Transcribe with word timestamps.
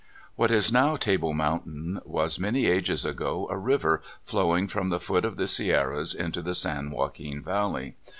What 0.35 0.49
is 0.49 0.71
now 0.71 0.95
Table 0.95 1.31
Mountain 1.31 2.01
was 2.05 2.39
many 2.39 2.65
ages 2.65 3.05
ago 3.05 3.47
a 3.51 3.57
river 3.59 4.01
flowing 4.23 4.67
from 4.67 4.89
the 4.89 4.99
foot 4.99 5.23
of 5.23 5.37
the 5.37 5.47
Sierras 5.47 6.15
into 6.15 6.41
the 6.41 6.55
San 6.55 6.89
Joaquin 6.89 7.43
Valley. 7.43 7.93